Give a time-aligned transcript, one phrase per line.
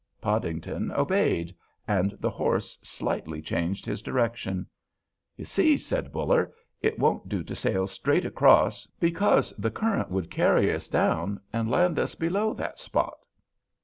[0.19, 1.53] Podington obeyed,
[1.87, 4.65] and the horse slightly changed his direction.
[5.37, 10.31] "You see," said Buller, "it won't do to sail straight across, because the current would
[10.31, 13.19] carry us down and land us below that spot."